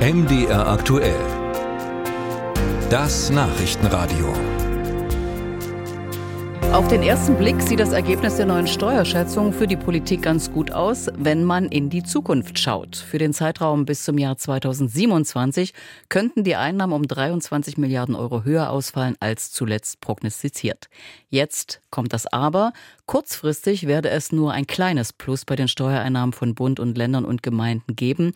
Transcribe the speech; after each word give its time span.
MDR 0.00 0.66
aktuell. 0.66 1.20
Das 2.88 3.28
Nachrichtenradio. 3.28 4.32
Auf 6.72 6.88
den 6.88 7.02
ersten 7.02 7.36
Blick 7.36 7.60
sieht 7.60 7.80
das 7.80 7.92
Ergebnis 7.92 8.36
der 8.36 8.46
neuen 8.46 8.66
Steuerschätzung 8.66 9.52
für 9.52 9.66
die 9.66 9.76
Politik 9.76 10.22
ganz 10.22 10.52
gut 10.52 10.70
aus, 10.70 11.08
wenn 11.18 11.44
man 11.44 11.66
in 11.66 11.90
die 11.90 12.04
Zukunft 12.04 12.58
schaut. 12.58 12.96
Für 12.96 13.18
den 13.18 13.34
Zeitraum 13.34 13.84
bis 13.84 14.04
zum 14.04 14.16
Jahr 14.16 14.38
2027 14.38 15.74
könnten 16.08 16.44
die 16.44 16.54
Einnahmen 16.54 16.92
um 16.94 17.06
23 17.06 17.76
Milliarden 17.76 18.14
Euro 18.14 18.44
höher 18.44 18.70
ausfallen 18.70 19.16
als 19.20 19.50
zuletzt 19.50 20.00
prognostiziert. 20.00 20.88
Jetzt 21.28 21.82
kommt 21.90 22.12
das 22.12 22.26
Aber. 22.26 22.72
Kurzfristig 23.10 23.88
werde 23.88 24.08
es 24.10 24.30
nur 24.30 24.52
ein 24.52 24.68
kleines 24.68 25.12
Plus 25.12 25.44
bei 25.44 25.56
den 25.56 25.66
Steuereinnahmen 25.66 26.32
von 26.32 26.54
Bund 26.54 26.78
und 26.78 26.96
Ländern 26.96 27.24
und 27.24 27.42
Gemeinden 27.42 27.96
geben. 27.96 28.32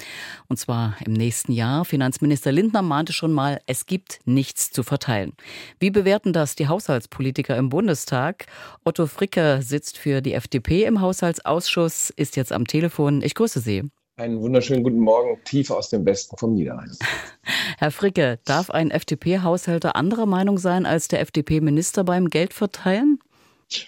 Und 0.49 0.57
zwar 0.59 0.97
im 1.07 1.13
nächsten 1.13 1.53
Jahr. 1.53 1.85
Finanzminister 1.85 2.51
Lindner 2.51 2.83
mahnte 2.83 3.13
schon 3.13 3.33
mal, 3.33 3.61
es 3.67 3.87
gibt 3.87 4.19
nichts 4.25 4.73
zu 4.73 4.83
verteilen. 4.83 5.35
Wie 5.79 5.91
bewerten 5.91 6.33
das 6.33 6.57
die 6.57 6.67
Haushaltspolitiker 6.67 7.57
im 7.57 7.69
Bundestag? 7.69 8.25
Tag. 8.25 8.47
Otto 8.85 9.07
Fricke 9.07 9.61
sitzt 9.63 9.99
für 9.99 10.23
die 10.23 10.33
FDP 10.33 10.85
im 10.85 11.01
Haushaltsausschuss, 11.01 12.11
ist 12.11 12.37
jetzt 12.37 12.53
am 12.53 12.67
Telefon. 12.67 13.23
Ich 13.23 13.35
grüße 13.35 13.61
Sie. 13.61 13.91
Einen 14.17 14.41
wunderschönen 14.41 14.85
guten 14.85 15.01
Morgen, 15.01 15.41
tief 15.45 15.71
aus 15.71 15.89
dem 15.89 16.07
Westen 16.07 16.37
vom 16.37 16.55
Niederrhein. 16.55 16.97
Herr 17.79 17.91
Fricke, 17.91 18.39
darf 18.45 18.71
ein 18.71 18.91
FDP-Haushälter 18.91 19.97
anderer 19.97 20.27
Meinung 20.27 20.59
sein 20.59 20.87
als 20.87 21.09
der 21.09 21.21
FDP-Minister 21.21 22.05
beim 22.05 22.31
Geldverteilen? 22.31 23.19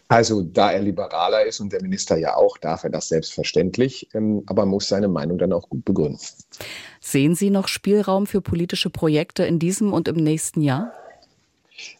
Also, 0.08 0.42
da 0.42 0.72
er 0.72 0.80
liberaler 0.80 1.44
ist 1.44 1.60
und 1.60 1.72
der 1.72 1.82
Minister 1.82 2.16
ja 2.16 2.36
auch, 2.36 2.58
darf 2.58 2.84
er 2.84 2.90
das 2.90 3.08
selbstverständlich, 3.08 4.08
ähm, 4.14 4.42
aber 4.46 4.66
muss 4.66 4.88
seine 4.88 5.08
Meinung 5.08 5.38
dann 5.38 5.52
auch 5.52 5.68
gut 5.68 5.84
begründen. 5.84 6.20
Sehen 7.00 7.34
Sie 7.34 7.50
noch 7.50 7.68
Spielraum 7.68 8.26
für 8.26 8.40
politische 8.40 8.90
Projekte 8.90 9.44
in 9.44 9.58
diesem 9.58 9.92
und 9.92 10.08
im 10.08 10.16
nächsten 10.16 10.60
Jahr? 10.60 10.92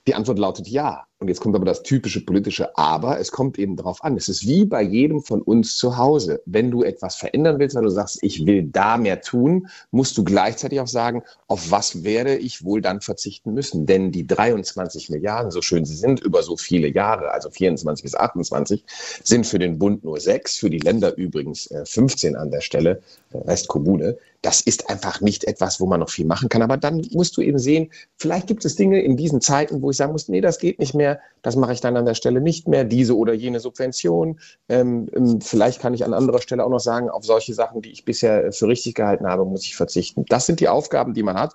Die 0.07 0.15
Antwort 0.15 0.39
lautet 0.39 0.69
ja. 0.69 1.06
Und 1.19 1.29
jetzt 1.29 1.41
kommt 1.41 1.57
aber 1.57 1.65
das 1.65 1.83
typische 1.83 2.21
politische 2.21 2.77
Aber. 2.77 3.19
Es 3.19 3.33
kommt 3.33 3.59
eben 3.59 3.77
darauf 3.77 4.05
an. 4.05 4.19
Es 4.19 4.29
ist 4.29 4.47
wie 4.47 4.67
bei 4.67 4.83
jedem 4.83 5.23
von 5.23 5.41
uns 5.41 5.77
zu 5.77 5.97
Hause. 5.97 6.43
Wenn 6.45 6.71
du 6.71 6.83
etwas 6.83 7.17
verändern 7.17 7.59
willst, 7.59 7.75
weil 7.75 7.85
du 7.85 7.91
sagst, 7.91 8.19
ich 8.21 8.45
will 8.45 8.65
da 8.65 8.99
mehr 8.99 9.23
tun, 9.23 9.69
musst 9.91 10.19
du 10.19 10.25
gleichzeitig 10.25 10.79
auch 10.79 10.87
sagen, 10.87 11.23
auf 11.49 11.71
was 11.71 12.05
werde 12.05 12.37
ich 12.37 12.65
wohl 12.67 12.83
dann 12.83 13.01
verzichten 13.01 13.55
müssen? 13.55 13.87
Denn 13.87 14.13
die 14.13 14.27
23 14.27 15.09
Milliarden, 15.09 15.51
so 15.51 15.63
schön 15.63 15.87
sie 15.87 15.97
sind, 15.97 16.21
über 16.21 16.43
so 16.43 16.59
viele 16.59 16.89
Jahre, 16.89 17.31
also 17.31 17.49
24 17.49 18.03
bis 18.03 18.15
28, 18.15 18.85
sind 19.25 19.47
für 19.47 19.59
den 19.59 19.79
Bund 19.79 20.05
nur 20.05 20.21
sechs, 20.21 20.59
für 20.59 20.69
die 20.69 20.81
Länder 20.81 21.17
übrigens 21.17 21.71
15 21.85 22.35
äh, 22.35 22.37
an 22.37 22.51
der 22.51 22.61
Stelle, 22.61 23.01
äh, 23.33 23.39
Rest 23.39 23.69
Kommune. 23.69 24.19
Das 24.43 24.61
ist 24.61 24.91
einfach 24.91 25.23
nicht 25.23 25.45
etwas, 25.45 25.81
wo 25.81 25.87
man 25.87 26.01
noch 26.01 26.11
viel 26.11 26.27
machen 26.27 26.51
kann. 26.51 26.61
Aber 26.61 26.77
dann 26.77 27.03
musst 27.13 27.39
du 27.39 27.41
eben 27.41 27.59
sehen, 27.59 27.91
vielleicht 28.19 28.47
gibt 28.49 28.67
es 28.67 28.77
Dinge 28.77 29.01
in 29.01 29.17
diesen 29.17 29.41
Zeiten, 29.41 29.81
wo 29.81 29.91
ich 29.91 29.97
sagen 29.97 30.13
muss, 30.13 30.29
nee, 30.29 30.43
das 30.43 30.59
geht 30.59 30.79
nicht 30.79 30.95
mehr 30.95 31.06
mehr, 31.07 31.21
das 31.43 31.57
mache 31.57 31.73
ich 31.73 31.81
dann 31.81 31.97
an 31.97 32.07
der 32.07 32.15
Stelle 32.15 32.41
nicht 32.41 32.67
mehr, 32.67 32.85
diese 32.85 33.17
oder 33.17 33.33
jene 33.33 33.61
Subvention. 33.61 34.41
Ähm, 34.69 35.09
ähm, 35.15 35.41
vielleicht 35.41 35.81
kann 35.81 35.95
ich 35.95 36.05
an 36.05 36.13
anderer 36.13 36.41
Stelle 36.41 36.65
auch 36.65 36.71
noch 36.71 36.81
sagen, 36.81 37.09
auf 37.09 37.25
solche 37.25 37.55
Sachen, 37.55 37.83
die 37.83 37.91
ich 37.91 38.05
bisher 38.05 38.53
für 38.53 38.67
richtig 38.67 38.95
gehalten 38.95 39.27
habe, 39.27 39.45
muss 39.45 39.65
ich 39.65 39.77
verzichten. 39.77 40.25
Das 40.29 40.47
sind 40.47 40.61
die 40.61 40.69
Aufgaben, 40.69 41.15
die 41.15 41.23
man 41.23 41.37
hat. 41.37 41.55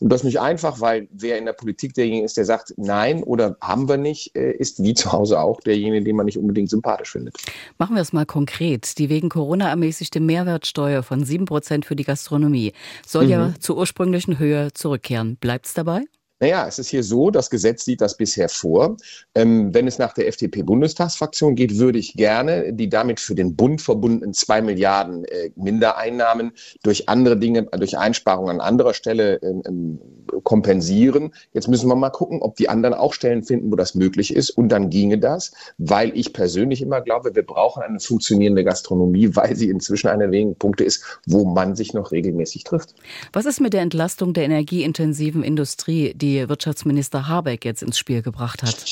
Und 0.00 0.08
das 0.08 0.24
nicht 0.24 0.40
einfach, 0.40 0.80
weil 0.80 1.08
wer 1.12 1.36
in 1.36 1.44
der 1.44 1.52
Politik 1.52 1.92
derjenige 1.92 2.24
ist, 2.24 2.38
der 2.38 2.46
sagt, 2.46 2.72
nein 2.78 3.22
oder 3.22 3.56
haben 3.60 3.86
wir 3.86 3.98
nicht, 3.98 4.34
äh, 4.34 4.50
ist 4.52 4.82
wie 4.82 4.94
zu 4.94 5.12
Hause 5.12 5.38
auch 5.38 5.60
derjenige, 5.60 6.04
den 6.04 6.16
man 6.16 6.24
nicht 6.24 6.38
unbedingt 6.38 6.70
sympathisch 6.70 7.12
findet. 7.12 7.36
Machen 7.78 7.96
wir 7.96 8.02
es 8.02 8.12
mal 8.12 8.24
konkret. 8.24 8.98
Die 8.98 9.10
wegen 9.10 9.28
Corona 9.28 9.68
ermäßigte 9.68 10.18
Mehrwertsteuer 10.18 11.02
von 11.02 11.22
7 11.22 11.44
Prozent 11.44 11.84
für 11.84 11.96
die 11.96 12.04
Gastronomie 12.04 12.72
soll 13.06 13.24
mhm. 13.26 13.30
ja 13.30 13.54
zur 13.60 13.76
ursprünglichen 13.76 14.38
Höhe 14.38 14.72
zurückkehren. 14.72 15.36
Bleibt 15.36 15.66
es 15.66 15.74
dabei? 15.74 16.04
Naja, 16.42 16.66
es 16.66 16.78
ist 16.78 16.88
hier 16.88 17.02
so, 17.02 17.30
das 17.30 17.50
Gesetz 17.50 17.84
sieht 17.84 18.00
das 18.00 18.16
bisher 18.16 18.48
vor. 18.48 18.96
Ähm, 19.34 19.74
wenn 19.74 19.86
es 19.86 19.98
nach 19.98 20.14
der 20.14 20.26
FDP-Bundestagsfraktion 20.26 21.54
geht, 21.54 21.76
würde 21.76 21.98
ich 21.98 22.14
gerne 22.14 22.72
die 22.72 22.88
damit 22.88 23.20
für 23.20 23.34
den 23.34 23.56
Bund 23.56 23.82
verbundenen 23.82 24.32
zwei 24.32 24.62
Milliarden 24.62 25.26
äh, 25.26 25.50
Mindereinnahmen 25.56 26.52
durch 26.82 27.10
andere 27.10 27.36
Dinge, 27.36 27.64
durch 27.64 27.98
Einsparungen 27.98 28.58
an 28.58 28.66
anderer 28.66 28.94
Stelle 28.94 29.34
ähm, 29.42 29.62
ähm, 29.66 29.98
kompensieren. 30.42 31.34
Jetzt 31.52 31.68
müssen 31.68 31.88
wir 31.88 31.94
mal 31.94 32.08
gucken, 32.08 32.40
ob 32.40 32.56
die 32.56 32.70
anderen 32.70 32.94
auch 32.94 33.12
Stellen 33.12 33.42
finden, 33.42 33.70
wo 33.70 33.76
das 33.76 33.94
möglich 33.94 34.34
ist. 34.34 34.48
Und 34.48 34.70
dann 34.70 34.88
ginge 34.88 35.18
das, 35.18 35.52
weil 35.76 36.16
ich 36.16 36.32
persönlich 36.32 36.80
immer 36.80 37.02
glaube, 37.02 37.34
wir 37.34 37.44
brauchen 37.44 37.82
eine 37.82 38.00
funktionierende 38.00 38.64
Gastronomie, 38.64 39.36
weil 39.36 39.56
sie 39.56 39.68
inzwischen 39.68 40.08
einer 40.08 40.20
der 40.24 40.30
wenigen 40.30 40.56
Punkte 40.56 40.84
ist, 40.84 41.20
wo 41.26 41.44
man 41.44 41.76
sich 41.76 41.92
noch 41.92 42.12
regelmäßig 42.12 42.64
trifft. 42.64 42.94
Was 43.34 43.44
ist 43.44 43.60
mit 43.60 43.74
der 43.74 43.82
Entlastung 43.82 44.32
der 44.32 44.44
energieintensiven 44.44 45.42
Industrie, 45.42 46.14
die 46.14 46.29
die 46.30 46.48
Wirtschaftsminister 46.48 47.28
Habeck 47.28 47.64
jetzt 47.64 47.82
ins 47.82 47.98
Spiel 47.98 48.22
gebracht 48.22 48.62
hat? 48.62 48.84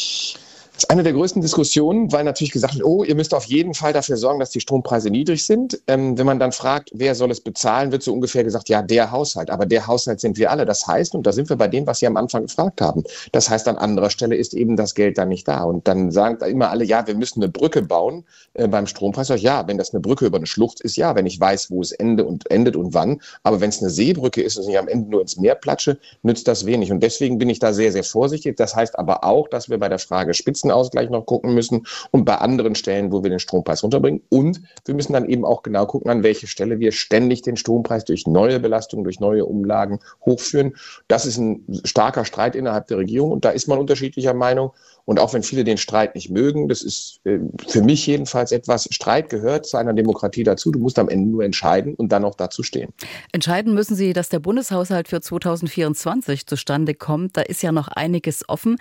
Das 0.79 0.85
ist 0.85 0.91
eine 0.91 1.03
der 1.03 1.13
größten 1.13 1.43
Diskussionen, 1.43 2.13
weil 2.13 2.23
natürlich 2.23 2.53
gesagt 2.53 2.77
wird, 2.77 2.87
oh, 2.87 3.03
ihr 3.03 3.17
müsst 3.17 3.35
auf 3.35 3.43
jeden 3.47 3.75
Fall 3.75 3.93
dafür 3.93 4.17
sorgen, 4.17 4.39
dass 4.39 4.51
die 4.51 4.61
Strompreise 4.61 5.11
niedrig 5.11 5.45
sind. 5.45 5.81
Ähm, 5.89 6.17
wenn 6.17 6.25
man 6.25 6.39
dann 6.39 6.53
fragt, 6.53 6.91
wer 6.95 7.17
soll 7.17 7.33
es 7.33 7.41
bezahlen, 7.41 7.91
wird 7.91 8.05
so 8.05 8.13
ungefähr 8.13 8.45
gesagt, 8.45 8.69
ja, 8.69 8.81
der 8.81 9.11
Haushalt. 9.11 9.51
Aber 9.51 9.67
der 9.67 9.89
Haushalt 9.89 10.21
sind 10.21 10.39
wir 10.39 10.53
alle. 10.53 10.67
Das 10.67 10.87
heißt, 10.87 11.17
und 11.17 11.27
da 11.27 11.33
sind 11.33 11.49
wir 11.49 11.57
bei 11.57 11.67
dem, 11.67 11.85
was 11.89 11.99
Sie 11.99 12.07
am 12.07 12.17
Anfang 12.17 12.43
gefragt 12.43 12.81
haben, 12.81 13.03
das 13.33 13.51
heißt, 13.51 13.67
an 13.67 13.77
anderer 13.77 14.09
Stelle 14.09 14.37
ist 14.37 14.55
eben 14.55 14.77
das 14.77 14.95
Geld 14.95 15.19
dann 15.19 15.31
nicht 15.31 15.49
da. 15.49 15.65
Und 15.65 15.89
dann 15.89 16.13
sagen 16.13 16.39
immer 16.49 16.71
alle, 16.71 16.85
ja, 16.85 17.05
wir 17.09 17.17
müssen 17.17 17.43
eine 17.43 17.51
Brücke 17.51 17.83
bauen 17.83 18.23
äh, 18.55 18.69
beim 18.69 18.87
Strompreis. 18.87 19.33
Ja, 19.43 19.67
wenn 19.67 19.79
das 19.79 19.93
eine 19.93 20.01
Brücke 20.01 20.27
über 20.27 20.37
eine 20.37 20.47
Schlucht 20.47 20.81
ist, 20.81 20.97
ja, 20.97 21.17
wenn 21.17 21.27
ich 21.27 21.41
weiß, 21.41 21.73
wo 21.73 21.81
es 21.81 21.91
endet 21.91 22.25
und 22.25 22.49
endet 22.53 22.77
und 22.77 22.95
wann. 22.95 23.21
Aber 23.43 23.61
wenn 23.61 23.71
es 23.71 23.81
eine 23.81 23.91
Seebrücke 23.91 24.43
ist 24.43 24.57
und 24.59 24.69
ich 24.69 24.79
am 24.79 24.87
Ende 24.87 25.11
nur 25.11 25.23
ins 25.23 25.39
Meer 25.39 25.57
platsche, 25.57 25.99
nützt 26.23 26.47
das 26.47 26.67
wenig. 26.67 26.93
Und 26.93 27.03
deswegen 27.03 27.39
bin 27.39 27.51
ich 27.51 27.59
da 27.59 27.73
sehr, 27.73 27.91
sehr 27.91 28.05
vorsichtig. 28.05 28.57
Das 28.57 28.77
heißt 28.77 28.97
aber 28.97 29.25
auch, 29.25 29.49
dass 29.49 29.69
wir 29.69 29.79
bei 29.79 29.89
der 29.89 29.99
Frage 29.99 30.35
Spitzen 30.35 30.68
Kostenausgleich 30.69 31.11
noch 31.11 31.27
gucken 31.27 31.55
müssen 31.55 31.87
und 32.11 32.25
bei 32.25 32.37
anderen 32.37 32.75
Stellen, 32.75 33.13
wo 33.13 33.23
wir 33.23 33.31
den 33.31 33.39
Strompreis 33.39 33.83
runterbringen. 33.83 34.23
Und 34.29 34.61
wir 34.85 34.95
müssen 34.95 35.13
dann 35.13 35.29
eben 35.29 35.45
auch 35.45 35.63
genau 35.63 35.87
gucken, 35.87 36.11
an 36.11 36.23
welche 36.23 36.47
Stelle 36.47 36.79
wir 36.79 36.93
ständig 36.93 37.43
den 37.43 37.57
Strompreis 37.57 38.05
durch 38.05 38.27
neue 38.27 38.61
Belastungen, 38.61 39.05
durch 39.05 39.21
neue 39.21 39.45
Umlagen 39.45 39.99
hochführen. 40.25 40.75
Das 41.09 41.27
ist 41.27 41.39
ein 41.39 41.65
starker 41.85 42.25
Streit 42.25 42.55
innerhalb 42.55 42.87
der 42.89 42.99
Regierung 42.99 43.33
und 43.33 43.45
da 43.45 43.51
ist 43.51 43.69
man 43.69 43.79
unterschiedlicher 43.79 44.35
Meinung. 44.35 44.73
Und 45.09 45.21
auch 45.21 45.33
wenn 45.33 45.43
viele 45.43 45.65
den 45.65 45.79
Streit 45.79 46.15
nicht 46.15 46.29
mögen, 46.29 46.69
das 46.69 46.83
ist 46.83 47.21
äh, 47.25 47.39
für 47.67 47.81
mich 47.81 48.07
jedenfalls 48.07 48.53
etwas, 48.53 48.89
Streit 48.91 49.31
gehört 49.31 49.65
zu 49.65 49.79
einer 49.79 49.95
Demokratie 49.95 50.45
dazu. 50.45 50.71
Du 50.71 50.79
musst 50.81 50.99
am 50.99 51.09
Ende 51.09 51.31
nur 51.31 51.45
entscheiden 51.45 51.95
und 51.95 52.13
dann 52.13 52.27
auch 52.27 52.35
dazu 52.35 52.63
stehen. 52.63 52.93
Entscheiden 53.33 53.73
müssen 53.73 53.97
Sie, 53.97 54.13
dass 54.13 54.29
der 54.29 54.39
Bundeshaushalt 54.39 55.09
für 55.09 55.23
2024 55.23 56.47
zustande 56.47 56.93
kommt. 56.93 57.39
Da 57.39 57.41
ist 57.41 57.63
ja 57.63 57.73
noch 57.73 57.89
einiges 57.89 58.47
offen. 58.51 58.77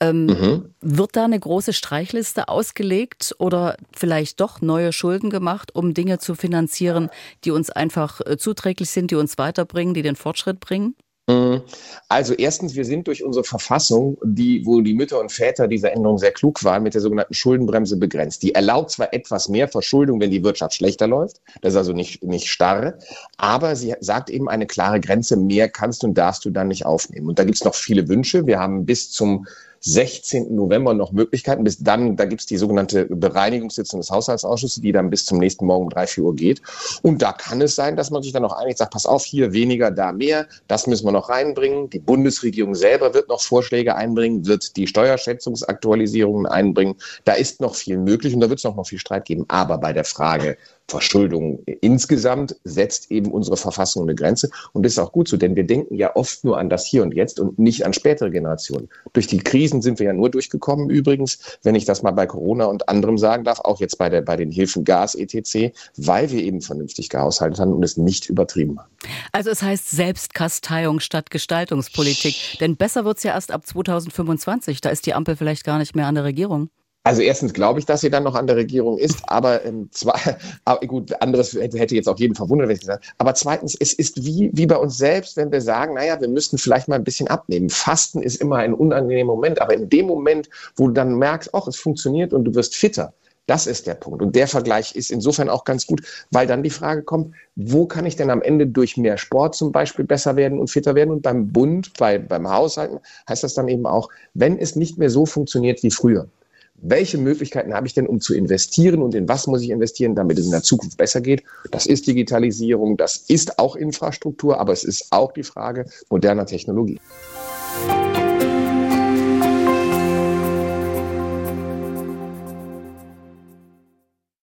Ähm, 0.00 0.24
mhm. 0.24 0.74
Wird 0.80 1.14
da 1.14 1.26
eine 1.26 1.38
große 1.38 1.74
Streichliste 1.74 2.48
ausgelegt 2.48 3.34
oder 3.38 3.76
vielleicht 3.94 4.40
doch 4.40 4.62
neue 4.62 4.94
Schulden 4.94 5.28
gemacht, 5.28 5.74
um 5.74 5.92
Dinge 5.92 6.18
zu 6.18 6.34
finanzieren, 6.34 7.10
die 7.44 7.50
uns 7.50 7.68
einfach 7.68 8.22
äh, 8.22 8.38
zuträglich 8.38 8.88
sind, 8.88 9.10
die 9.10 9.16
uns 9.16 9.36
weiterbringen, 9.36 9.92
die 9.92 10.00
den 10.00 10.16
Fortschritt 10.16 10.58
bringen? 10.58 10.94
Mhm. 11.28 11.62
Also 12.08 12.34
erstens, 12.34 12.76
wir 12.76 12.84
sind 12.84 13.08
durch 13.08 13.24
unsere 13.24 13.44
Verfassung, 13.44 14.16
die, 14.22 14.64
wo 14.64 14.80
die 14.80 14.94
Mütter 14.94 15.18
und 15.18 15.32
Väter 15.32 15.66
dieser 15.66 15.92
Änderung 15.92 16.18
sehr 16.18 16.30
klug 16.30 16.62
waren, 16.62 16.84
mit 16.84 16.94
der 16.94 17.00
sogenannten 17.00 17.34
Schuldenbremse 17.34 17.96
begrenzt. 17.96 18.44
Die 18.44 18.54
erlaubt 18.54 18.92
zwar 18.92 19.12
etwas 19.12 19.48
mehr 19.48 19.66
Verschuldung, 19.66 20.20
wenn 20.20 20.30
die 20.30 20.44
Wirtschaft 20.44 20.74
schlechter 20.74 21.08
läuft, 21.08 21.40
das 21.62 21.72
ist 21.72 21.78
also 21.78 21.92
nicht, 21.92 22.22
nicht 22.22 22.48
starr, 22.48 22.94
aber 23.38 23.74
sie 23.74 23.94
sagt 24.00 24.30
eben 24.30 24.48
eine 24.48 24.66
klare 24.66 25.00
Grenze, 25.00 25.36
mehr 25.36 25.68
kannst 25.68 26.04
und 26.04 26.14
darfst 26.14 26.44
du 26.44 26.50
dann 26.50 26.68
nicht 26.68 26.86
aufnehmen. 26.86 27.26
Und 27.26 27.40
da 27.40 27.44
gibt 27.44 27.56
es 27.56 27.64
noch 27.64 27.74
viele 27.74 28.08
Wünsche. 28.08 28.46
Wir 28.46 28.60
haben 28.60 28.86
bis 28.86 29.10
zum 29.10 29.46
16. 29.86 30.54
November 30.54 30.94
noch 30.94 31.12
Möglichkeiten. 31.12 31.62
Bis 31.62 31.78
dann, 31.78 32.16
da 32.16 32.24
gibt 32.24 32.40
es 32.40 32.46
die 32.46 32.56
sogenannte 32.56 33.06
Bereinigungssitzung 33.06 34.00
des 34.00 34.10
Haushaltsausschusses, 34.10 34.82
die 34.82 34.90
dann 34.90 35.10
bis 35.10 35.24
zum 35.24 35.38
nächsten 35.38 35.64
Morgen 35.64 35.84
um 35.84 35.90
drei, 35.90 36.08
vier 36.08 36.24
Uhr 36.24 36.34
geht. 36.34 36.60
Und 37.02 37.22
da 37.22 37.32
kann 37.32 37.62
es 37.62 37.76
sein, 37.76 37.96
dass 37.96 38.10
man 38.10 38.22
sich 38.22 38.32
dann 38.32 38.42
noch 38.42 38.52
einigt, 38.52 38.78
sagt, 38.78 38.92
pass 38.92 39.06
auf, 39.06 39.24
hier 39.24 39.52
weniger, 39.52 39.92
da 39.92 40.12
mehr. 40.12 40.46
Das 40.66 40.88
müssen 40.88 41.06
wir 41.06 41.12
noch 41.12 41.28
reinbringen. 41.28 41.88
Die 41.90 42.00
Bundesregierung 42.00 42.74
selber 42.74 43.14
wird 43.14 43.28
noch 43.28 43.40
Vorschläge 43.40 43.94
einbringen, 43.94 44.46
wird 44.46 44.76
die 44.76 44.88
Steuerschätzungsaktualisierungen 44.88 46.46
einbringen. 46.46 46.96
Da 47.24 47.34
ist 47.34 47.60
noch 47.60 47.76
viel 47.76 47.96
möglich 47.96 48.34
und 48.34 48.40
da 48.40 48.48
wird 48.48 48.58
es 48.58 48.64
noch 48.64 48.86
viel 48.86 48.98
Streit 48.98 49.24
geben. 49.24 49.44
Aber 49.48 49.78
bei 49.78 49.92
der 49.92 50.04
Frage 50.04 50.56
Verschuldung 50.88 51.64
insgesamt 51.80 52.56
setzt 52.64 53.10
eben 53.10 53.32
unsere 53.32 53.56
Verfassung 53.56 54.04
eine 54.04 54.14
Grenze. 54.14 54.50
Und 54.72 54.84
das 54.84 54.92
ist 54.92 54.98
auch 54.98 55.12
gut 55.12 55.28
so, 55.28 55.36
denn 55.36 55.56
wir 55.56 55.64
denken 55.64 55.94
ja 55.96 56.14
oft 56.14 56.44
nur 56.44 56.58
an 56.58 56.68
das 56.68 56.86
Hier 56.86 57.02
und 57.02 57.14
Jetzt 57.14 57.40
und 57.40 57.58
nicht 57.58 57.84
an 57.84 57.92
spätere 57.92 58.30
Generationen. 58.30 58.88
Durch 59.12 59.26
die 59.26 59.38
Krisen 59.38 59.82
sind 59.82 59.98
wir 59.98 60.06
ja 60.06 60.12
nur 60.12 60.30
durchgekommen 60.30 60.88
übrigens, 60.90 61.58
wenn 61.62 61.74
ich 61.74 61.84
das 61.84 62.02
mal 62.02 62.12
bei 62.12 62.26
Corona 62.26 62.66
und 62.66 62.88
anderem 62.88 63.18
sagen 63.18 63.44
darf, 63.44 63.60
auch 63.60 63.80
jetzt 63.80 63.98
bei, 63.98 64.08
der, 64.08 64.22
bei 64.22 64.36
den 64.36 64.50
Hilfen 64.50 64.84
Gas 64.84 65.14
etc., 65.14 65.72
weil 65.96 66.30
wir 66.30 66.42
eben 66.42 66.60
vernünftig 66.60 67.08
gehaushaltet 67.08 67.58
haben 67.58 67.72
und 67.72 67.82
es 67.82 67.96
nicht 67.96 68.28
übertrieben 68.28 68.78
haben. 68.78 68.90
Also 69.32 69.50
es 69.50 69.62
heißt 69.62 69.90
Selbstkasteiung 69.90 71.00
statt 71.00 71.30
Gestaltungspolitik. 71.30 72.58
Denn 72.60 72.76
besser 72.76 73.04
wird 73.04 73.18
es 73.18 73.22
ja 73.24 73.32
erst 73.32 73.50
ab 73.50 73.66
2025. 73.66 74.80
Da 74.80 74.90
ist 74.90 75.06
die 75.06 75.14
Ampel 75.14 75.36
vielleicht 75.36 75.64
gar 75.64 75.78
nicht 75.78 75.96
mehr 75.96 76.06
an 76.06 76.14
der 76.14 76.24
Regierung. 76.24 76.70
Also 77.06 77.22
erstens 77.22 77.52
glaube 77.52 77.78
ich, 77.78 77.86
dass 77.86 78.00
sie 78.00 78.10
dann 78.10 78.24
noch 78.24 78.34
an 78.34 78.48
der 78.48 78.56
Regierung 78.56 78.98
ist, 78.98 79.22
aber, 79.28 79.64
ähm, 79.64 79.88
zwei, 79.92 80.18
aber 80.64 80.84
gut, 80.88 81.12
anderes 81.22 81.54
hätte 81.54 81.94
jetzt 81.94 82.08
auch 82.08 82.18
jeden 82.18 82.34
verwundert, 82.34 82.66
wenn 82.66 82.74
ich 82.74 82.80
gesagt 82.80 83.14
Aber 83.18 83.32
zweitens, 83.34 83.76
es 83.78 83.92
ist 83.92 84.24
wie, 84.24 84.50
wie 84.52 84.66
bei 84.66 84.76
uns 84.76 84.98
selbst, 84.98 85.36
wenn 85.36 85.52
wir 85.52 85.60
sagen, 85.60 85.94
naja, 85.94 86.20
wir 86.20 86.26
müssten 86.26 86.58
vielleicht 86.58 86.88
mal 86.88 86.96
ein 86.96 87.04
bisschen 87.04 87.28
abnehmen. 87.28 87.70
Fasten 87.70 88.22
ist 88.22 88.40
immer 88.40 88.56
ein 88.56 88.74
unangenehmer 88.74 89.34
Moment, 89.34 89.60
aber 89.60 89.74
in 89.74 89.88
dem 89.88 90.06
Moment, 90.06 90.48
wo 90.74 90.88
du 90.88 90.94
dann 90.94 91.14
merkst, 91.14 91.54
ach, 91.54 91.68
es 91.68 91.76
funktioniert 91.76 92.32
und 92.32 92.42
du 92.42 92.56
wirst 92.56 92.74
fitter, 92.74 93.12
das 93.46 93.68
ist 93.68 93.86
der 93.86 93.94
Punkt. 93.94 94.20
Und 94.20 94.34
der 94.34 94.48
Vergleich 94.48 94.96
ist 94.96 95.12
insofern 95.12 95.48
auch 95.48 95.62
ganz 95.62 95.86
gut, 95.86 96.02
weil 96.32 96.48
dann 96.48 96.64
die 96.64 96.70
Frage 96.70 97.04
kommt, 97.04 97.36
wo 97.54 97.86
kann 97.86 98.04
ich 98.04 98.16
denn 98.16 98.30
am 98.30 98.42
Ende 98.42 98.66
durch 98.66 98.96
mehr 98.96 99.16
Sport 99.16 99.54
zum 99.54 99.70
Beispiel 99.70 100.04
besser 100.04 100.34
werden 100.34 100.58
und 100.58 100.70
fitter 100.70 100.96
werden? 100.96 101.12
Und 101.12 101.22
beim 101.22 101.52
Bund, 101.52 101.92
bei, 101.96 102.18
beim 102.18 102.50
Haushalten 102.50 102.98
heißt 103.28 103.44
das 103.44 103.54
dann 103.54 103.68
eben 103.68 103.86
auch, 103.86 104.08
wenn 104.34 104.58
es 104.58 104.74
nicht 104.74 104.98
mehr 104.98 105.10
so 105.10 105.24
funktioniert 105.24 105.84
wie 105.84 105.92
früher, 105.92 106.28
welche 106.78 107.18
Möglichkeiten 107.18 107.74
habe 107.74 107.86
ich 107.86 107.94
denn, 107.94 108.06
um 108.06 108.20
zu 108.20 108.34
investieren 108.34 109.02
und 109.02 109.14
in 109.14 109.28
was 109.28 109.46
muss 109.46 109.62
ich 109.62 109.70
investieren, 109.70 110.14
damit 110.14 110.38
es 110.38 110.46
in 110.46 110.52
der 110.52 110.62
Zukunft 110.62 110.96
besser 110.96 111.20
geht? 111.20 111.42
Das 111.70 111.86
ist 111.86 112.06
Digitalisierung, 112.06 112.96
das 112.96 113.16
ist 113.16 113.58
auch 113.58 113.76
Infrastruktur, 113.76 114.60
aber 114.60 114.72
es 114.72 114.84
ist 114.84 115.08
auch 115.10 115.32
die 115.32 115.42
Frage 115.42 115.86
moderner 116.10 116.46
Technologie. 116.46 117.00